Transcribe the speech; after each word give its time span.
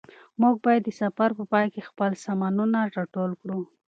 موږ 0.41 0.55
باید 0.65 0.81
د 0.85 0.89
سفر 1.01 1.29
په 1.37 1.43
پای 1.51 1.65
کې 1.73 1.87
خپل 1.89 2.11
سامانونه 2.25 2.79
راټول 2.95 3.31
کړو. 3.41 3.59